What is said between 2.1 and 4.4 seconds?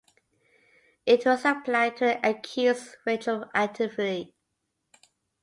accused retroactively.